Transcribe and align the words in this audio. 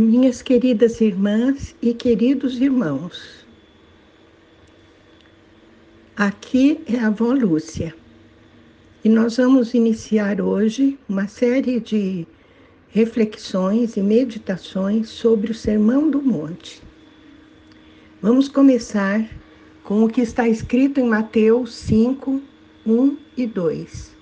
Minhas 0.00 0.40
queridas 0.40 0.98
irmãs 1.02 1.76
e 1.82 1.92
queridos 1.92 2.58
irmãos, 2.58 3.44
aqui 6.16 6.80
é 6.86 6.98
a 6.98 7.08
avó 7.08 7.34
Lúcia 7.34 7.94
e 9.04 9.10
nós 9.10 9.36
vamos 9.36 9.74
iniciar 9.74 10.40
hoje 10.40 10.98
uma 11.06 11.28
série 11.28 11.78
de 11.80 12.26
reflexões 12.88 13.98
e 13.98 14.00
meditações 14.00 15.10
sobre 15.10 15.50
o 15.50 15.54
Sermão 15.54 16.08
do 16.08 16.22
Monte. 16.22 16.80
Vamos 18.22 18.48
começar 18.48 19.28
com 19.84 20.02
o 20.02 20.08
que 20.08 20.22
está 20.22 20.48
escrito 20.48 20.98
em 20.98 21.06
Mateus 21.06 21.74
5, 21.74 22.40
1 22.86 23.16
e 23.36 23.46
2. 23.46 24.16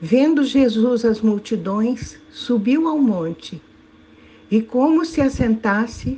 Vendo 0.00 0.42
Jesus 0.42 1.04
as 1.04 1.20
multidões, 1.20 2.18
subiu 2.30 2.88
ao 2.88 2.98
monte 2.98 3.60
e, 4.54 4.62
como 4.62 5.04
se 5.04 5.20
assentasse, 5.20 6.16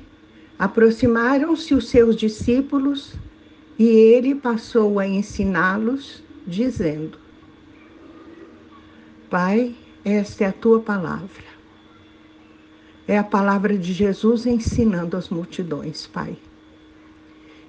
aproximaram-se 0.59 1.75
os 1.75 1.89
seus 1.89 2.15
discípulos 2.15 3.15
e 3.79 3.87
ele 3.87 4.35
passou 4.35 4.99
a 4.99 5.09
ensiná-los, 5.09 6.23
dizendo: 6.47 7.17
Pai, 9.31 9.75
esta 10.05 10.45
é 10.45 10.49
a 10.49 10.53
tua 10.53 10.81
palavra. 10.81 11.47
É 13.09 13.17
a 13.17 13.25
palavra 13.25 13.79
de 13.79 13.95
Jesus 13.95 14.45
ensinando 14.45 15.17
as 15.17 15.31
multidões, 15.31 16.07
Pai. 16.07 16.37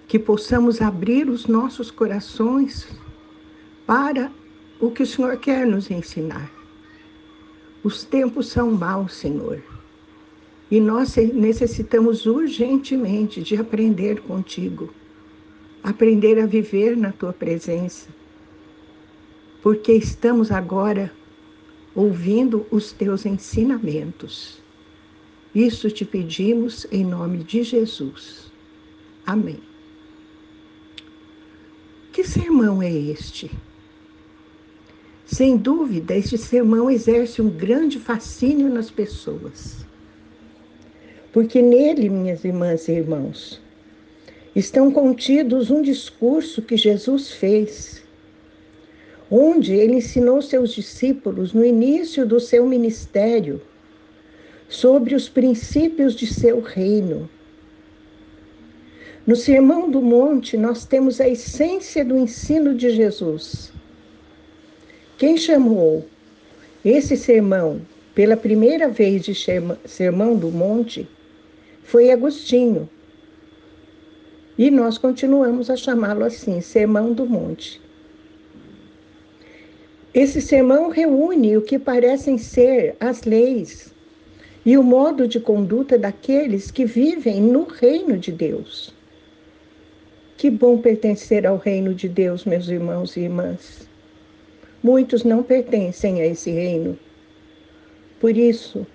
Que 0.06 0.20
possamos 0.20 0.82
abrir 0.82 1.30
os 1.30 1.48
nossos 1.48 1.90
corações 1.90 2.90
para 3.86 4.30
o 4.82 4.92
que 4.92 5.04
o 5.04 5.08
Senhor 5.08 5.38
quer 5.38 5.66
nos 5.66 5.90
ensinar. 5.90 6.52
Os 7.86 8.04
tempos 8.04 8.50
são 8.50 8.70
maus, 8.70 9.14
Senhor 9.14 9.77
e 10.70 10.80
nós 10.80 11.16
necessitamos 11.16 12.26
urgentemente 12.26 13.42
de 13.42 13.56
aprender 13.56 14.22
contigo, 14.22 14.94
aprender 15.82 16.40
a 16.40 16.46
viver 16.46 16.98
na 16.98 17.12
tua 17.12 17.32
presença, 17.32 18.10
porque 19.62 19.94
estamos 19.94 20.52
agora 20.52 21.12
ouvindo 21.96 22.66
os 22.70 22.92
teus 22.92 23.26
ensinamentos. 23.26 24.62
Isso 25.56 25.90
te 25.90 26.06
pedimos 26.06 26.86
em 26.92 27.06
nome 27.06 27.44
de 27.44 27.64
Jesus. 27.64 28.52
Amém. 29.26 29.60
Que 32.12 32.24
sermão 32.24 32.82
é 32.82 32.92
este? 32.92 33.50
Sem 35.26 35.58
dúvida, 35.58 36.16
este 36.16 36.38
sermão 36.38 36.90
exerce 36.90 37.42
um 37.42 37.50
grande 37.50 38.00
fascínio 38.00 38.70
nas 38.70 38.90
pessoas 38.90 39.87
porque 41.38 41.62
nele, 41.62 42.10
minhas 42.10 42.44
irmãs 42.44 42.88
e 42.88 42.94
irmãos, 42.94 43.62
estão 44.56 44.92
contidos 44.92 45.70
um 45.70 45.84
discurso 45.84 46.64
que 46.64 46.76
Jesus 46.76 47.30
fez, 47.30 48.04
onde 49.30 49.76
ele 49.76 49.98
ensinou 49.98 50.42
seus 50.42 50.74
discípulos 50.74 51.54
no 51.54 51.64
início 51.64 52.26
do 52.26 52.40
seu 52.40 52.66
ministério 52.66 53.62
sobre 54.68 55.14
os 55.14 55.30
princípios 55.30 56.16
de 56.16 56.26
seu 56.26 56.60
reino. 56.60 57.30
No 59.24 59.36
Sermão 59.36 59.92
do 59.92 60.02
Monte, 60.02 60.58
nós 60.58 60.86
temos 60.86 61.22
a 61.22 61.30
essência 61.30 62.04
do 62.04 62.18
ensino 62.18 62.74
de 62.74 62.90
Jesus. 62.90 63.72
Quem 65.20 65.38
chamou 65.38 66.04
esse 66.84 67.16
sermão 67.16 67.80
pela 68.16 68.36
primeira 68.36 68.90
vez 68.90 69.22
de 69.24 69.36
Sermão 69.86 70.36
do 70.36 70.50
Monte 70.50 71.08
foi 71.88 72.12
Agostinho. 72.12 72.90
E 74.58 74.70
nós 74.70 74.98
continuamos 74.98 75.70
a 75.70 75.78
chamá-lo 75.78 76.26
assim, 76.26 76.60
Sermão 76.60 77.14
do 77.14 77.26
Monte. 77.26 77.82
Esse 80.14 80.42
sermão 80.42 80.90
reúne 80.90 81.56
o 81.56 81.62
que 81.62 81.80
parecem 81.80 82.38
ser 82.38 82.98
as 83.00 83.24
leis 83.24 83.94
e 84.66 84.78
o 84.78 84.84
modo 84.84 85.30
de 85.30 85.40
conduta 85.40 85.98
daqueles 85.98 86.70
que 86.70 86.84
vivem 86.84 87.40
no 87.40 87.64
reino 87.64 88.18
de 88.18 88.34
Deus. 88.34 88.94
Que 90.36 90.50
bom 90.50 90.80
pertencer 90.80 91.48
ao 91.48 91.56
reino 91.56 91.94
de 91.94 92.10
Deus, 92.10 92.44
meus 92.44 92.68
irmãos 92.68 93.16
e 93.16 93.22
irmãs. 93.22 93.88
Muitos 94.84 95.24
não 95.24 95.42
pertencem 95.42 96.20
a 96.20 96.26
esse 96.26 96.52
reino. 96.52 97.00
Por 98.20 98.36
isso, 98.36 98.86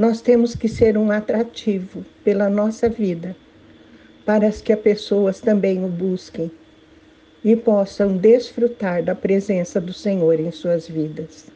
nós 0.00 0.22
temos 0.22 0.54
que 0.54 0.66
ser 0.66 0.96
um 0.96 1.10
atrativo 1.10 2.02
pela 2.24 2.48
nossa 2.48 2.88
vida, 2.88 3.36
para 4.24 4.50
que 4.50 4.72
as 4.72 4.80
pessoas 4.80 5.42
também 5.42 5.84
o 5.84 5.88
busquem 5.88 6.50
e 7.44 7.54
possam 7.54 8.16
desfrutar 8.16 9.04
da 9.04 9.14
presença 9.14 9.78
do 9.78 9.92
Senhor 9.92 10.40
em 10.40 10.50
suas 10.50 10.88
vidas. 10.88 11.48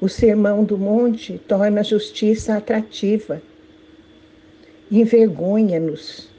O 0.00 0.08
Sermão 0.08 0.62
do 0.62 0.78
Monte 0.78 1.36
torna 1.48 1.80
a 1.80 1.82
justiça 1.82 2.56
atrativa, 2.56 3.42
envergonha-nos, 4.88 6.30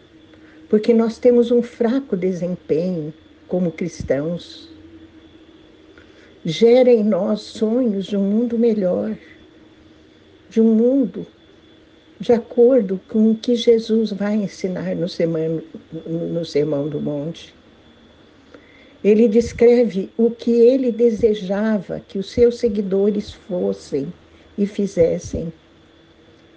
porque 0.69 0.93
nós 0.93 1.17
temos 1.19 1.51
um 1.51 1.61
fraco 1.61 2.15
desempenho 2.15 3.13
como 3.49 3.73
cristãos. 3.73 4.73
Gera 6.45 6.93
em 6.93 7.03
nós 7.03 7.41
sonhos 7.41 8.05
de 8.05 8.15
um 8.15 8.23
mundo 8.23 8.57
melhor 8.57 9.17
de 10.49 10.61
um 10.61 10.73
mundo 10.75 11.25
de 12.19 12.31
acordo 12.31 12.99
com 13.09 13.31
o 13.31 13.35
que 13.35 13.55
Jesus 13.55 14.11
vai 14.11 14.35
ensinar 14.35 14.95
no 14.95 15.07
Sermão, 15.09 15.61
no 16.07 16.45
Sermão 16.45 16.87
do 16.87 16.99
Monte. 16.99 17.53
Ele 19.03 19.27
descreve 19.27 20.09
o 20.17 20.31
que 20.31 20.51
ele 20.51 20.91
desejava 20.91 21.99
que 21.99 22.17
os 22.17 22.31
seus 22.31 22.57
seguidores 22.57 23.31
fossem 23.31 24.11
e 24.57 24.65
fizessem, 24.65 25.51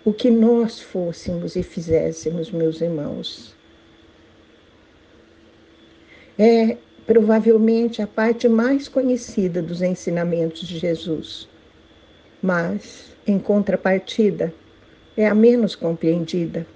o 0.05 0.13
que 0.13 0.31
nós 0.31 0.81
fôssemos 0.81 1.57
e 1.57 1.63
fizéssemos, 1.63 2.51
meus 2.51 2.81
irmãos. 2.81 3.55
É 6.39 6.77
provavelmente 7.05 8.01
a 8.01 8.07
parte 8.07 8.49
mais 8.49 8.87
conhecida 8.87 9.61
dos 9.61 9.83
ensinamentos 9.83 10.67
de 10.67 10.79
Jesus, 10.79 11.49
mas 12.43 13.17
em 13.27 13.39
contrapartida, 13.39 14.53
é 15.17 15.27
a 15.27 15.35
menos 15.35 15.75
compreendida 15.75 16.67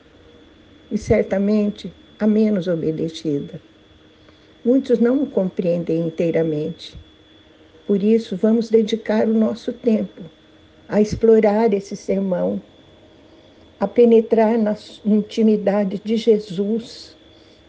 e 0.90 0.98
certamente 0.98 1.92
a 2.18 2.26
menos 2.26 2.68
obedecida. 2.68 3.60
Muitos 4.64 4.98
não 4.98 5.22
o 5.22 5.26
compreendem 5.26 6.06
inteiramente. 6.06 6.94
Por 7.86 8.02
isso, 8.02 8.36
vamos 8.36 8.68
dedicar 8.68 9.26
o 9.26 9.34
nosso 9.34 9.72
tempo 9.72 10.22
a 10.88 11.00
explorar 11.00 11.72
esse 11.72 11.96
sermão, 11.96 12.60
a 13.80 13.88
penetrar 13.88 14.58
na 14.58 14.76
intimidade 15.04 16.00
de 16.04 16.16
Jesus 16.16 17.16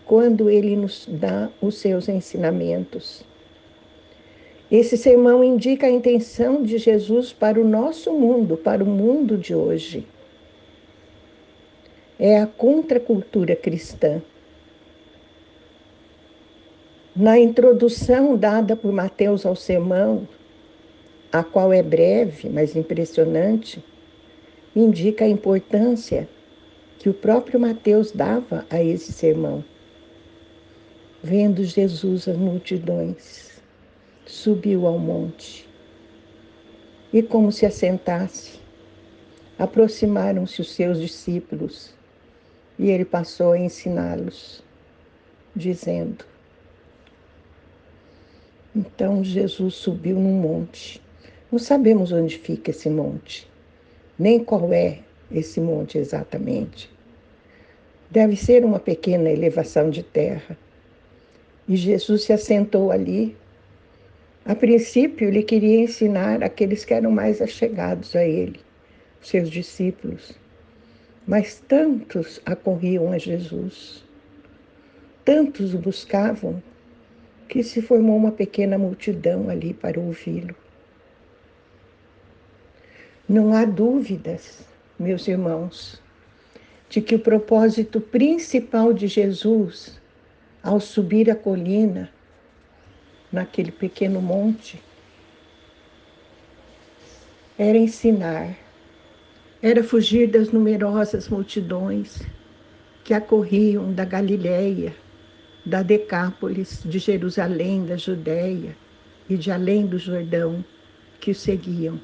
quando 0.05 0.49
ele 0.49 0.75
nos 0.75 1.07
dá 1.09 1.49
os 1.61 1.75
seus 1.77 2.09
ensinamentos. 2.09 3.23
Esse 4.73 4.97
sermão 4.97 5.44
indica 5.44 5.85
a 5.85 5.91
intenção 5.91 6.63
de 6.63 6.79
Jesus 6.79 7.31
para 7.31 7.61
o 7.61 7.63
nosso 7.63 8.11
mundo, 8.11 8.57
para 8.57 8.84
o 8.84 8.88
mundo 8.88 9.38
de 9.38 9.53
hoje. 9.53 10.07
É 12.17 12.39
a 12.39 12.47
contracultura 12.47 13.56
cristã. 13.56 14.19
Na 17.16 17.38
introdução 17.38 18.35
dada 18.35 18.75
por 18.75 18.91
Mateus 18.91 19.45
ao 19.45 19.56
sermão, 19.56 20.28
a 21.31 21.44
qual 21.44 21.72
é 21.72 21.84
breve, 21.84 22.49
mas 22.49 22.75
impressionante, 22.75 23.85
indica 24.75 25.23
a 25.23 25.29
importância 25.29 26.28
que 26.97 27.09
o 27.09 27.14
próprio 27.14 27.59
Mateus 27.59 28.11
dava 28.11 28.66
a 28.72 28.84
esse 28.84 29.14
sermão. 29.14 29.64
Vendo 31.22 31.64
Jesus 31.64 32.28
as 32.28 32.35
multidões, 32.35 33.53
subiu 34.25 34.87
ao 34.87 34.97
monte. 34.97 35.70
E 37.11 37.22
como 37.22 37.52
se 37.52 37.66
assentasse, 37.66 38.59
aproximaram-se 39.58 40.61
os 40.61 40.73
seus 40.73 40.99
discípulos 40.99 41.93
e 42.78 42.90
ele 42.90 43.05
passou 43.05 43.52
a 43.52 43.59
ensiná-los, 43.59 44.64
dizendo: 45.55 46.25
Então 48.75 49.23
Jesus 49.23 49.75
subiu 49.75 50.20
num 50.20 50.40
monte. 50.40 51.02
Não 51.52 51.59
sabemos 51.59 52.11
onde 52.11 52.37
fica 52.37 52.72
esse 52.72 52.90
monte, 52.90 53.47
nem 54.17 54.43
qual 54.43 54.73
é 54.73 54.99
esse 55.31 55.61
monte 55.61 55.99
exatamente. 55.99 56.91
Deve 58.09 58.35
ser 58.35 58.66
uma 58.66 58.79
pequena 58.79 59.29
elevação 59.29 59.90
de 59.90 60.03
terra. 60.03 60.58
E 61.67 61.75
Jesus 61.75 62.23
se 62.23 62.34
assentou 62.34 62.91
ali 62.91 63.35
a 64.45 64.53
princípio, 64.53 65.28
ele 65.28 65.41
queria 65.43 65.79
ensinar 65.79 66.43
aqueles 66.43 66.84
que 66.84 66.93
eram 66.93 67.11
mais 67.11 67.41
achegados 67.41 68.16
a 68.16 68.25
ele, 68.25 68.59
seus 69.22 69.49
discípulos, 69.49 70.34
Mas 71.25 71.61
tantos 71.67 72.41
acorriam 72.45 73.13
a 73.13 73.17
Jesus, 73.17 74.03
tantos 75.23 75.73
o 75.73 75.78
buscavam, 75.78 76.61
que 77.47 77.63
se 77.63 77.81
formou 77.81 78.17
uma 78.17 78.31
pequena 78.31 78.78
multidão 78.78 79.49
ali 79.49 79.73
para 79.73 79.99
ouvi-lo. 79.99 80.55
Não 83.29 83.53
há 83.53 83.63
dúvidas, 83.63 84.67
meus 84.99 85.28
irmãos, 85.29 86.01
de 86.89 86.99
que 86.99 87.16
o 87.16 87.19
propósito 87.19 88.01
principal 88.01 88.91
de 88.91 89.07
Jesus 89.07 90.01
ao 90.61 90.79
subir 90.79 91.29
a 91.31 91.35
colina, 91.35 92.09
naquele 93.34 93.72
pequeno 93.72 94.22
monte, 94.22 94.80
era 97.58 97.78
ensinar, 97.78 98.56
era 99.62 99.84
fugir 99.84 100.28
das 100.28 100.52
numerosas 100.52 101.28
multidões 101.28 102.22
que 103.03 103.14
acorriam 103.14 103.91
da 103.91 104.06
Galiléia, 104.06 104.96
da 105.66 105.82
Decápolis, 105.82 106.82
de 106.85 107.00
Jerusalém, 107.00 107.85
da 107.85 107.97
Judéia 107.97 108.76
e 109.30 109.35
de 109.35 109.52
além 109.52 109.88
do 109.88 109.97
Jordão, 109.97 110.64
que 111.20 111.32
o 111.32 111.35
seguiam. 111.35 112.00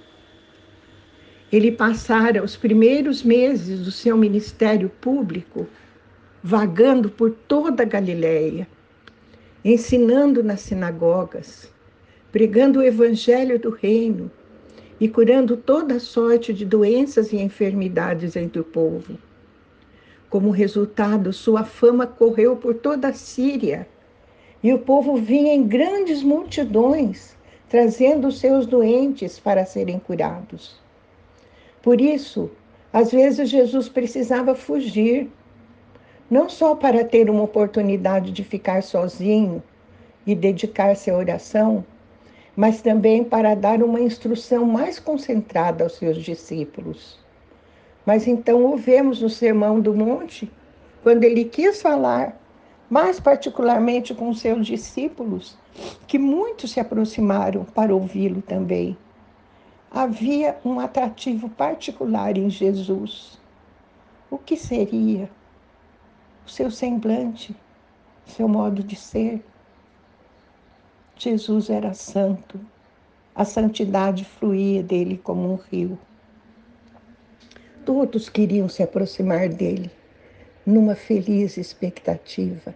Ele 1.52 1.72
passara 1.72 2.44
os 2.44 2.56
primeiros 2.56 3.24
meses 3.24 3.82
do 3.82 3.92
seu 3.92 4.18
ministério 4.18 4.90
público 4.90 5.68
vagando 6.42 7.10
por 7.10 7.32
toda 7.32 7.84
a 7.84 7.86
Galiléia, 7.86 8.68
ensinando 9.64 10.44
nas 10.44 10.62
sinagogas, 10.62 11.72
pregando 12.32 12.80
o 12.80 12.84
evangelho 12.84 13.60
do 13.60 13.70
reino 13.70 14.32
e 15.00 15.08
curando 15.08 15.58
toda 15.58 16.00
sorte 16.00 16.54
de 16.54 16.66
doenças 16.66 17.32
e 17.32 17.38
enfermidades 17.38 18.36
entre 18.36 18.60
o 18.60 18.64
povo. 18.64 19.18
Como 20.30 20.52
resultado, 20.52 21.34
sua 21.34 21.64
fama 21.64 22.06
correu 22.06 22.56
por 22.56 22.76
toda 22.76 23.08
a 23.08 23.14
Síria 23.14 23.88
e 24.62 24.74
o 24.74 24.80
povo 24.80 25.16
vinha 25.16 25.54
em 25.54 25.66
grandes 25.66 26.22
multidões, 26.22 27.36
trazendo 27.70 28.32
seus 28.32 28.66
doentes 28.66 29.40
para 29.40 29.66
serem 29.66 30.00
curados. 30.00 30.80
Por 31.82 32.02
isso, 32.02 32.52
às 32.92 33.12
vezes 33.12 33.50
Jesus 33.50 33.88
precisava 33.88 34.54
fugir, 34.54 35.30
não 36.30 36.50
só 36.50 36.76
para 36.76 37.04
ter 37.04 37.30
uma 37.30 37.44
oportunidade 37.44 38.32
de 38.32 38.44
ficar 38.44 38.84
sozinho 38.84 39.64
e 40.26 40.36
dedicar-se 40.36 41.10
à 41.10 41.18
oração, 41.18 41.84
mas 42.56 42.82
também 42.82 43.24
para 43.24 43.56
dar 43.56 43.82
uma 43.82 44.00
instrução 44.00 44.66
mais 44.66 45.00
concentrada 45.00 45.84
aos 45.84 45.96
seus 45.96 46.18
discípulos. 46.18 47.18
Mas 48.06 48.28
então 48.28 48.66
o 48.66 48.78
vemos 48.78 49.22
no 49.22 49.30
Sermão 49.30 49.80
do 49.80 49.94
Monte, 49.94 50.52
quando 51.02 51.24
ele 51.24 51.46
quis 51.46 51.82
falar, 51.82 52.40
mais 52.90 53.20
particularmente 53.20 54.14
com 54.14 54.34
seus 54.34 54.66
discípulos, 54.66 55.58
que 56.08 56.20
muitos 56.20 56.72
se 56.72 56.80
aproximaram 56.80 57.64
para 57.64 57.96
ouvi-lo 57.96 58.42
também 58.42 58.98
havia 59.92 60.60
um 60.64 60.80
atrativo 60.80 61.50
particular 61.50 62.38
em 62.38 62.50
Jesus. 62.50 63.40
O 64.30 64.38
que 64.38 64.56
seria? 64.56 65.30
Seu 66.50 66.72
semblante, 66.72 67.56
seu 68.26 68.48
modo 68.48 68.84
de 68.84 68.96
ser. 68.96 69.40
Jesus 71.16 71.70
era 71.70 71.94
santo, 71.94 72.60
a 73.36 73.46
santidade 73.46 74.26
fluía 74.26 74.82
dele 74.82 75.20
como 75.24 75.54
um 75.54 75.56
rio. 75.56 75.98
Todos 77.86 78.30
queriam 78.30 78.68
se 78.68 78.82
aproximar 78.82 79.48
dele, 79.48 79.92
numa 80.66 80.96
feliz 80.96 81.56
expectativa. 81.56 82.74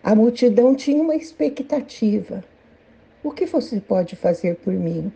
A 0.00 0.14
multidão 0.14 0.76
tinha 0.76 1.02
uma 1.02 1.16
expectativa. 1.16 2.44
O 3.22 3.32
que 3.32 3.46
você 3.46 3.80
pode 3.80 4.14
fazer 4.14 4.54
por 4.58 4.72
mim? 4.72 5.12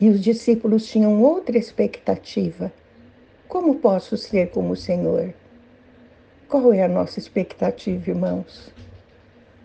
E 0.00 0.10
os 0.10 0.20
discípulos 0.20 0.84
tinham 0.88 1.22
outra 1.22 1.56
expectativa. 1.56 2.72
Como 3.46 3.76
posso 3.76 4.16
ser 4.16 4.50
como 4.50 4.72
o 4.72 4.76
Senhor? 4.76 5.32
Qual 6.48 6.72
é 6.72 6.82
a 6.82 6.88
nossa 6.88 7.18
expectativa, 7.18 8.10
irmãos? 8.10 8.72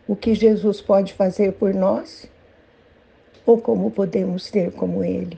O 0.07 0.15
que 0.15 0.33
Jesus 0.33 0.81
pode 0.81 1.13
fazer 1.13 1.53
por 1.53 1.73
nós? 1.73 2.29
Ou 3.45 3.59
como 3.59 3.91
podemos 3.91 4.45
ser 4.45 4.71
como 4.71 5.03
Ele? 5.03 5.37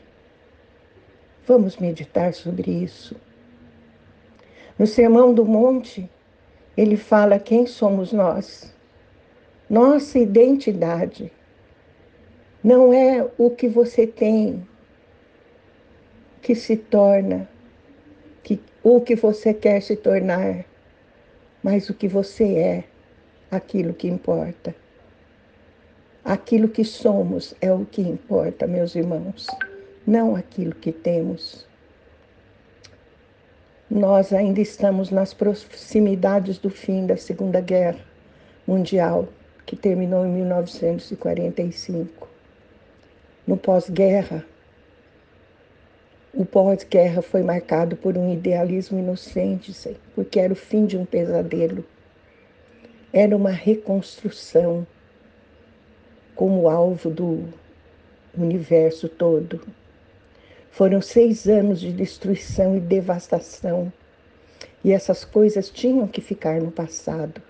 Vamos 1.46 1.78
meditar 1.78 2.34
sobre 2.34 2.72
isso. 2.72 3.16
No 4.78 4.88
Sermão 4.88 5.34
do 5.34 5.46
Monte, 5.46 6.10
ele 6.78 6.96
fala 6.96 7.38
quem 7.38 7.66
somos 7.66 8.14
nós. 8.14 8.74
Nossa 9.70 10.18
identidade 10.20 11.32
não 12.64 12.94
é 12.94 13.28
o 13.38 13.50
que 13.50 13.68
você 13.68 14.06
tem, 14.06 14.66
que 16.42 16.56
se 16.56 16.76
torna, 16.78 17.50
que, 18.44 18.60
o 18.84 19.02
que 19.02 19.16
você 19.16 19.54
quer 19.54 19.82
se 19.82 19.96
tornar, 19.96 20.66
mas 21.64 21.90
o 21.90 21.94
que 21.94 22.08
você 22.08 22.56
é, 22.56 22.84
aquilo 23.50 23.94
que 23.94 24.08
importa. 24.08 24.76
Aquilo 26.24 26.70
que 26.70 26.84
somos 26.84 27.56
é 27.60 27.74
o 27.74 27.86
que 27.86 28.02
importa, 28.02 28.68
meus 28.68 28.96
irmãos, 28.96 29.48
não 30.06 30.36
aquilo 30.36 30.76
que 30.76 30.92
temos. 30.92 31.66
Nós 33.90 34.32
ainda 34.32 34.62
estamos 34.62 35.10
nas 35.10 35.34
proximidades 35.34 36.58
do 36.58 36.70
fim 36.70 37.06
da 37.06 37.18
Segunda 37.18 37.60
Guerra 37.60 38.00
Mundial, 38.66 39.28
que 39.66 39.76
terminou 39.76 40.26
em 40.26 40.30
1945. 40.30 42.30
No 43.46 43.58
pós-guerra, 43.58 44.46
pós-guerra 46.52 47.22
foi 47.22 47.42
marcado 47.42 47.96
por 47.96 48.18
um 48.18 48.32
idealismo 48.32 49.00
inocente, 49.00 49.74
porque 50.14 50.40
era 50.40 50.52
o 50.52 50.56
fim 50.56 50.86
de 50.86 50.98
um 50.98 51.06
pesadelo. 51.06 51.84
Era 53.14 53.36
uma 53.36 53.52
reconstrução 53.52 54.86
como 56.36 56.70
alvo 56.70 57.10
do 57.10 57.46
universo 58.38 59.08
todo. 59.08 59.62
Foram 60.70 61.02
seis 61.02 61.48
anos 61.48 61.80
de 61.80 61.92
destruição 61.92 62.76
e 62.76 62.80
devastação, 62.80 63.92
e 64.84 64.92
essas 64.92 65.24
coisas 65.24 65.70
tinham 65.70 66.08
que 66.08 66.22
ficar 66.22 66.62
no 66.62 66.72
passado. 66.72 67.42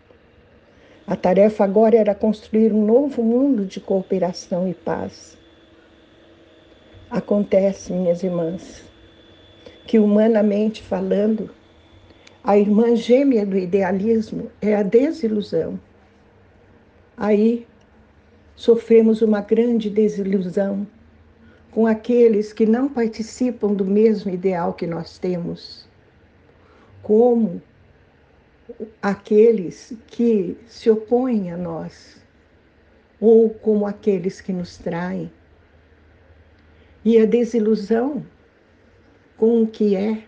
A 1.08 1.16
tarefa 1.16 1.64
agora 1.64 1.98
era 1.98 2.16
construir 2.16 2.72
um 2.72 2.86
novo 2.86 3.24
mundo 3.24 3.66
de 3.66 3.80
cooperação 3.80 4.68
e 4.68 4.74
paz 4.74 5.38
Acontece, 7.12 7.92
minhas 7.92 8.24
irmãs, 8.24 8.86
que 9.86 10.00
humanamente 10.00 10.82
falando, 10.84 11.50
a 12.44 12.58
irmã 12.58 12.96
gêmea 12.96 13.46
do 13.46 13.58
idealismo 13.58 14.52
é 14.62 14.76
a 14.76 14.84
desilusão. 14.84 15.80
Aí 17.16 17.68
sofremos 18.56 19.22
uma 19.22 19.42
grande 19.42 19.90
desilusão 19.90 20.88
com 21.72 21.86
aqueles 21.88 22.52
que 22.52 22.66
não 22.66 22.90
participam 22.90 23.74
do 23.74 23.86
mesmo 23.86 24.32
ideal 24.32 24.74
que 24.74 24.88
nós 24.88 25.18
temos, 25.18 25.88
como 27.02 27.62
aqueles 29.02 29.94
que 30.08 30.58
se 30.68 30.90
opõem 30.90 31.52
a 31.52 31.58
nós, 31.58 32.22
ou 33.20 33.50
como 33.50 33.86
aqueles 33.86 34.42
que 34.42 34.52
nos 34.52 34.78
traem 34.78 35.32
e 37.04 37.18
a 37.18 37.26
desilusão 37.26 38.24
com 39.42 39.64
o 39.64 39.68
que 39.68 39.96
é 39.96 40.24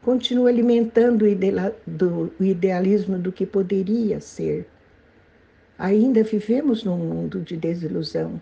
continua 0.00 0.48
alimentando 0.48 1.26
o 1.26 2.42
idealismo 2.42 3.18
do 3.18 3.30
que 3.30 3.44
poderia 3.44 4.18
ser. 4.18 4.66
Ainda 5.78 6.22
vivemos 6.22 6.82
num 6.82 6.96
mundo 6.96 7.42
de 7.42 7.54
desilusão. 7.54 8.40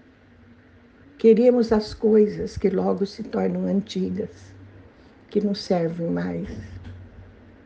Queremos 1.19 1.73
as 1.73 1.93
coisas 1.93 2.57
que 2.57 2.71
logo 2.71 3.05
se 3.05 3.25
tornam 3.25 3.67
antigas, 3.67 4.55
que 5.31 5.41
não 5.41 5.53
servem 5.53 6.09
mais. 6.09 6.49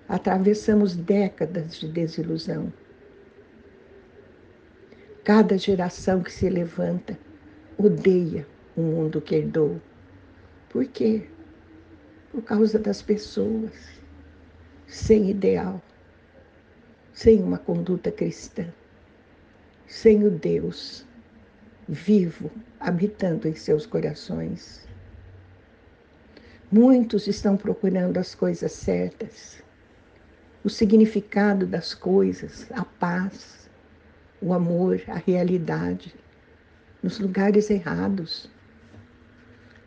Atravessamos 0.08 0.96
décadas 0.96 1.78
de 1.78 1.86
desilusão. 1.86 2.72
Cada 5.22 5.58
geração 5.58 6.22
que 6.22 6.32
se 6.32 6.48
levanta 6.48 7.18
odeia 7.76 8.46
o 8.74 8.80
mundo 8.80 9.20
que 9.20 9.34
herdou 9.34 9.78
por 10.70 10.86
quê? 10.86 11.26
Por 12.32 12.42
causa 12.42 12.78
das 12.78 13.02
pessoas 13.02 13.72
sem 14.86 15.30
ideal, 15.30 15.82
sem 17.12 17.42
uma 17.42 17.58
conduta 17.58 18.10
cristã, 18.10 18.66
sem 19.86 20.24
o 20.24 20.30
Deus 20.30 21.06
vivo 21.88 22.50
habitando 22.78 23.48
em 23.48 23.54
seus 23.54 23.86
corações. 23.86 24.86
Muitos 26.70 27.26
estão 27.26 27.56
procurando 27.56 28.18
as 28.18 28.34
coisas 28.34 28.72
certas, 28.72 29.62
o 30.62 30.68
significado 30.68 31.66
das 31.66 31.94
coisas, 31.94 32.70
a 32.72 32.84
paz, 32.84 33.70
o 34.40 34.52
amor, 34.52 35.00
a 35.08 35.14
realidade, 35.14 36.14
nos 37.02 37.18
lugares 37.18 37.70
errados. 37.70 38.50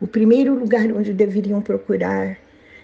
O 0.02 0.06
primeiro 0.08 0.52
lugar 0.58 0.90
onde 0.90 1.14
deveriam 1.14 1.62
procurar 1.62 2.36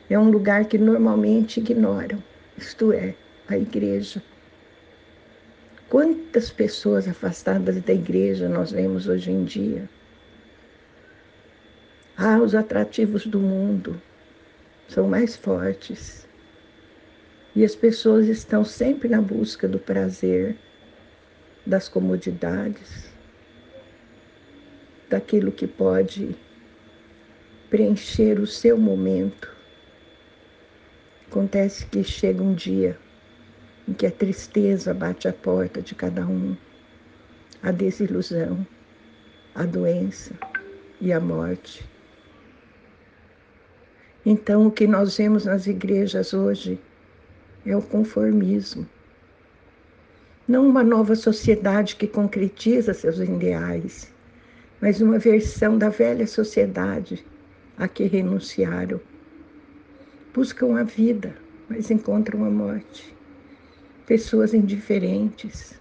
é 0.08 0.16
um 0.16 0.30
lugar 0.30 0.66
que 0.66 0.78
normalmente 0.78 1.58
ignoram, 1.58 2.22
isto 2.56 2.92
é, 2.92 3.12
a 3.48 3.58
igreja. 3.58 4.22
Quantas 5.88 6.48
pessoas 6.48 7.08
afastadas 7.08 7.82
da 7.82 7.92
igreja 7.92 8.48
nós 8.48 8.70
vemos 8.70 9.08
hoje 9.08 9.32
em 9.32 9.42
dia? 9.44 9.90
Ah, 12.16 12.38
os 12.38 12.54
atrativos 12.54 13.26
do 13.26 13.40
mundo 13.40 14.00
são 14.86 15.08
mais 15.08 15.34
fortes. 15.34 16.24
E 17.52 17.64
as 17.64 17.74
pessoas 17.74 18.28
estão 18.28 18.64
sempre 18.64 19.08
na 19.08 19.20
busca 19.20 19.66
do 19.66 19.80
prazer, 19.80 20.56
das 21.66 21.88
comodidades, 21.88 23.12
daquilo 25.10 25.50
que 25.50 25.66
pode 25.66 26.36
preencher 27.70 28.40
o 28.40 28.46
seu 28.46 28.78
momento. 28.78 29.54
Acontece 31.28 31.84
que 31.86 32.02
chega 32.02 32.42
um 32.42 32.54
dia 32.54 32.98
em 33.86 33.92
que 33.92 34.06
a 34.06 34.10
tristeza 34.10 34.94
bate 34.94 35.28
a 35.28 35.32
porta 35.32 35.82
de 35.82 35.94
cada 35.94 36.26
um, 36.26 36.56
a 37.62 37.70
desilusão, 37.70 38.66
a 39.54 39.64
doença 39.64 40.32
e 41.00 41.12
a 41.12 41.20
morte. 41.20 41.84
Então, 44.24 44.66
o 44.66 44.70
que 44.70 44.86
nós 44.86 45.16
vemos 45.16 45.44
nas 45.44 45.66
igrejas 45.66 46.32
hoje 46.32 46.80
é 47.66 47.76
o 47.76 47.82
conformismo. 47.82 48.88
Não 50.46 50.66
uma 50.66 50.82
nova 50.82 51.14
sociedade 51.14 51.96
que 51.96 52.06
concretiza 52.06 52.94
seus 52.94 53.18
ideais, 53.18 54.10
mas 54.80 55.00
uma 55.02 55.18
versão 55.18 55.76
da 55.76 55.90
velha 55.90 56.26
sociedade 56.26 57.24
a 57.78 57.86
que 57.86 58.04
renunciaram. 58.04 59.00
Buscam 60.34 60.76
a 60.78 60.82
vida, 60.82 61.34
mas 61.68 61.90
encontram 61.90 62.44
a 62.44 62.50
morte. 62.50 63.14
Pessoas 64.06 64.52
indiferentes. 64.52 65.78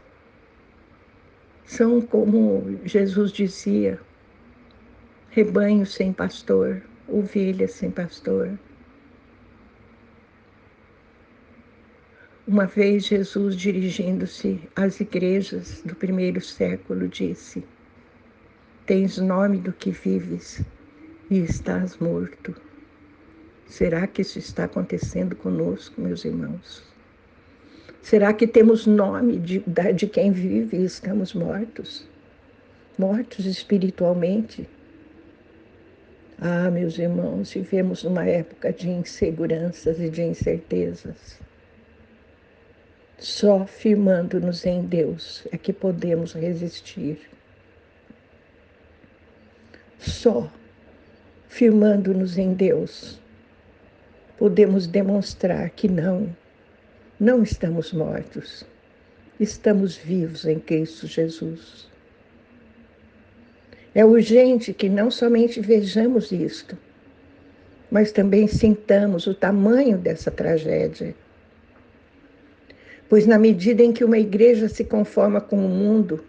São 1.66 2.00
como 2.00 2.80
Jesus 2.86 3.32
dizia: 3.32 4.00
rebanho 5.32 5.86
sem 5.86 6.14
pastor, 6.14 6.82
ovelhas 7.08 7.72
sem 7.72 7.90
pastor. 7.90 8.58
Uma 12.48 12.66
vez 12.66 13.06
Jesus, 13.06 13.58
dirigindo-se 13.58 14.62
às 14.74 15.02
igrejas 15.02 15.82
do 15.84 15.96
primeiro 15.96 16.40
século, 16.40 17.08
disse: 17.08 17.64
Tens 18.86 19.18
nome 19.18 19.58
do 19.58 19.74
que 19.74 19.92
vives, 19.92 20.64
e 21.30 21.40
estás 21.40 21.98
morto. 21.98 22.56
Será 23.68 24.08
que 24.08 24.22
isso 24.22 24.40
está 24.40 24.64
acontecendo 24.64 25.36
conosco, 25.36 26.00
meus 26.00 26.24
irmãos? 26.24 26.84
Será 28.02 28.32
que 28.32 28.48
temos 28.48 28.86
nome 28.86 29.38
de, 29.38 29.64
de 29.94 30.08
quem 30.08 30.32
vive 30.32 30.78
e 30.78 30.86
estamos 30.86 31.34
mortos? 31.34 32.08
Mortos 32.98 33.46
espiritualmente? 33.46 34.68
Ah, 36.40 36.72
meus 36.72 36.98
irmãos, 36.98 37.52
vivemos 37.52 38.04
numa 38.04 38.26
época 38.26 38.72
de 38.72 38.90
inseguranças 38.90 40.00
e 40.00 40.10
de 40.10 40.22
incertezas. 40.22 41.40
Só 43.18 43.66
firmando-nos 43.66 44.66
em 44.66 44.84
Deus 44.84 45.48
é 45.52 45.58
que 45.58 45.74
podemos 45.74 46.34
resistir. 46.34 47.20
Só 50.00 50.50
firmando-nos 51.48 52.38
em 52.38 52.54
Deus, 52.54 53.20
podemos 54.38 54.86
demonstrar 54.86 55.70
que 55.72 55.88
não, 55.88 56.36
não 57.20 57.42
estamos 57.42 57.92
mortos, 57.92 58.66
estamos 59.40 59.96
vivos 59.96 60.46
em 60.46 60.60
Cristo 60.60 61.08
Jesus. 61.08 61.88
É 63.96 64.06
urgente 64.06 64.74
que 64.74 64.90
não 64.90 65.10
somente 65.10 65.60
vejamos 65.60 66.32
isto, 66.32 66.78
mas 67.90 68.12
também 68.12 68.48
sintamos 68.48 69.26
o 69.26 69.34
tamanho 69.34 69.98
dessa 69.98 70.30
tragédia. 70.30 71.16
Pois, 73.10 73.26
na 73.26 73.40
medida 73.40 73.82
em 73.82 73.94
que 73.94 74.04
uma 74.04 74.20
igreja 74.20 74.68
se 74.68 74.84
conforma 74.84 75.40
com 75.40 75.56
o 75.66 75.70
mundo, 75.70 76.24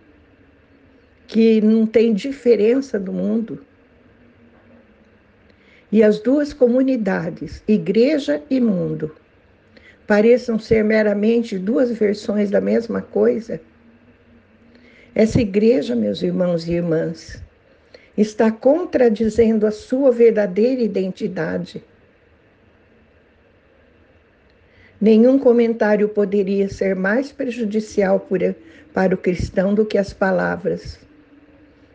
que 1.27 1.61
não 1.61 1.85
tem 1.85 2.15
diferença 2.15 2.99
do 2.99 3.13
mundo, 3.13 3.61
e 5.90 6.02
as 6.02 6.18
duas 6.21 6.52
comunidades, 6.52 7.62
igreja 7.66 8.42
e 8.50 8.61
mundo, 8.61 9.14
pareçam 10.07 10.59
ser 10.59 10.85
meramente 10.85 11.59
duas 11.59 11.90
versões 11.90 12.50
da 12.50 12.61
mesma 12.61 13.02
coisa, 13.02 13.61
essa 15.14 15.40
igreja, 15.40 15.97
meus 15.97 16.23
irmãos 16.23 16.68
e 16.68 16.75
irmãs, 16.75 17.42
está 18.16 18.52
contradizendo 18.52 19.66
a 19.66 19.71
sua 19.71 20.12
verdadeira 20.12 20.80
identidade. 20.80 21.83
Nenhum 25.00 25.38
comentário 25.38 26.09
poderia 26.09 26.68
ser 26.68 26.95
mais 26.95 27.33
prejudicial 27.33 28.25
para 28.92 29.14
o 29.14 29.18
cristão 29.18 29.75
do 29.75 29.85
que 29.85 29.99
as 29.99 30.12
palavras. 30.12 30.99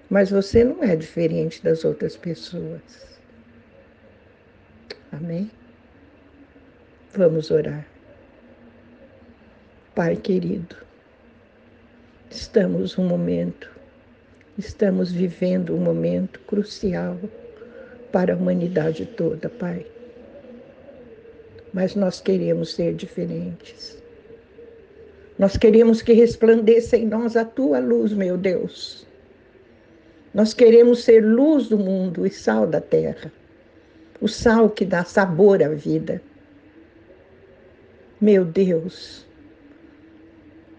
Mas 0.10 0.30
você 0.30 0.64
não 0.64 0.84
é 0.84 0.96
diferente 0.96 1.64
das 1.64 1.84
outras 1.86 2.16
pessoas. 2.16 3.13
Amém? 5.24 5.50
Vamos 7.14 7.50
orar. 7.50 7.88
Pai 9.96 10.18
querido, 10.18 10.76
estamos 12.30 12.98
um 12.98 13.08
momento, 13.08 13.72
estamos 14.58 15.14
vivendo 15.14 15.74
um 15.74 15.80
momento 15.80 16.42
crucial 16.42 17.18
para 18.12 18.34
a 18.34 18.36
humanidade 18.36 19.06
toda, 19.06 19.48
Pai. 19.48 19.86
Mas 21.74 21.96
nós 21.96 22.20
queremos 22.20 22.74
ser 22.74 22.94
diferentes. 22.94 23.98
Nós 25.40 25.56
queremos 25.56 26.02
que 26.02 26.12
resplandeça 26.12 26.98
em 26.98 27.08
nós 27.08 27.38
a 27.38 27.46
tua 27.46 27.80
luz, 27.80 28.12
meu 28.12 28.38
Deus. 28.38 29.08
Nós 30.34 30.54
queremos 30.54 31.06
ser 31.06 31.24
luz 31.24 31.70
do 31.70 31.78
mundo 31.78 32.28
e 32.28 32.30
sal 32.30 32.68
da 32.68 32.82
terra 32.82 33.32
o 34.22 34.28
sal 34.28 34.70
que 34.70 34.86
dá 34.86 35.04
sabor 35.04 35.62
à 35.62 35.70
vida. 35.70 36.22
Meu 38.20 38.46
Deus, 38.46 39.26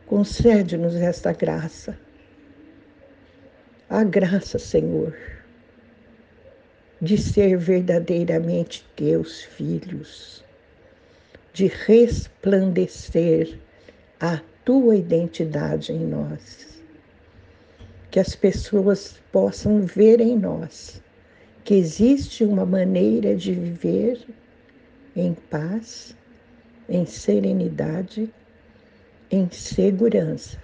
concede-nos 0.06 0.94
esta 0.94 1.32
graça. 1.32 1.98
A 3.90 4.02
graça, 4.02 4.58
Senhor, 4.58 5.14
de 7.00 7.18
ser 7.18 7.58
verdadeiramente 7.58 8.84
teus 8.96 9.42
filhos, 9.42 10.42
de 11.52 11.66
resplandecer 11.66 13.58
a 14.18 14.40
tua 14.64 14.96
identidade 14.96 15.92
em 15.92 16.00
nós. 16.00 16.82
Que 18.10 18.20
as 18.20 18.34
pessoas 18.34 19.20
possam 19.30 19.82
ver 19.82 20.20
em 20.20 20.38
nós 20.38 21.02
que 21.64 21.74
existe 21.74 22.44
uma 22.44 22.66
maneira 22.66 23.34
de 23.34 23.52
viver 23.52 24.22
em 25.16 25.32
paz, 25.32 26.14
em 26.88 27.06
serenidade, 27.06 28.30
em 29.30 29.50
segurança, 29.50 30.60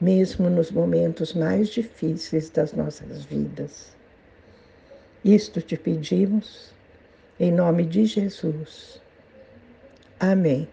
mesmo 0.00 0.48
nos 0.48 0.70
momentos 0.70 1.34
mais 1.34 1.68
difíceis 1.68 2.48
das 2.48 2.72
nossas 2.72 3.24
vidas. 3.24 3.94
Isto 5.22 5.60
te 5.60 5.76
pedimos, 5.76 6.72
em 7.38 7.52
nome 7.52 7.84
de 7.84 8.06
Jesus. 8.06 9.02
Amém. 10.18 10.66